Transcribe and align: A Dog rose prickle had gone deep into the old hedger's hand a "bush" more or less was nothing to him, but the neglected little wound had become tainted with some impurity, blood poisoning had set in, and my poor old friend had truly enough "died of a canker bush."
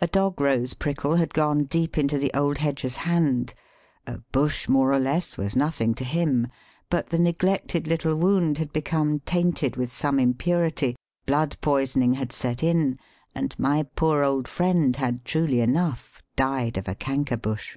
A 0.00 0.08
Dog 0.08 0.40
rose 0.40 0.74
prickle 0.74 1.14
had 1.14 1.32
gone 1.32 1.66
deep 1.66 1.96
into 1.96 2.18
the 2.18 2.32
old 2.34 2.58
hedger's 2.58 2.96
hand 3.06 3.54
a 4.08 4.18
"bush" 4.32 4.68
more 4.68 4.92
or 4.92 4.98
less 4.98 5.36
was 5.36 5.54
nothing 5.54 5.94
to 5.94 6.04
him, 6.04 6.48
but 6.90 7.10
the 7.10 7.18
neglected 7.20 7.86
little 7.86 8.16
wound 8.16 8.58
had 8.58 8.72
become 8.72 9.20
tainted 9.20 9.76
with 9.76 9.88
some 9.92 10.18
impurity, 10.18 10.96
blood 11.26 11.56
poisoning 11.60 12.14
had 12.14 12.32
set 12.32 12.64
in, 12.64 12.98
and 13.36 13.56
my 13.56 13.84
poor 13.94 14.24
old 14.24 14.48
friend 14.48 14.96
had 14.96 15.24
truly 15.24 15.60
enough 15.60 16.20
"died 16.34 16.76
of 16.76 16.88
a 16.88 16.96
canker 16.96 17.36
bush." 17.36 17.76